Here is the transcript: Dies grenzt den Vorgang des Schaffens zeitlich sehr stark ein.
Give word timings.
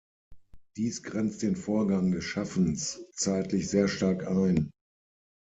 Dies 0.77 1.03
grenzt 1.03 1.43
den 1.43 1.55
Vorgang 1.55 2.09
des 2.11 2.23
Schaffens 2.23 3.05
zeitlich 3.13 3.69
sehr 3.69 3.87
stark 3.87 4.25
ein. 4.25 4.71